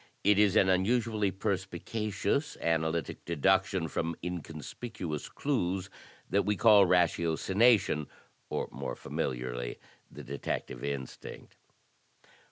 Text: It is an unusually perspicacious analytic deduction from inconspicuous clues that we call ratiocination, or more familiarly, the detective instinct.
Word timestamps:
It 0.23 0.39
is 0.39 0.55
an 0.55 0.67
unusually 0.67 1.29
perspicacious 1.29 2.57
analytic 2.57 3.23
deduction 3.23 3.87
from 3.87 4.15
inconspicuous 4.23 5.29
clues 5.29 5.91
that 6.27 6.41
we 6.41 6.55
call 6.55 6.87
ratiocination, 6.87 8.07
or 8.49 8.67
more 8.71 8.95
familiarly, 8.95 9.77
the 10.09 10.23
detective 10.23 10.83
instinct. 10.83 11.55